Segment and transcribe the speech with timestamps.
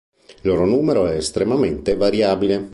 [0.25, 2.69] Il loro numero è estremamente variabile.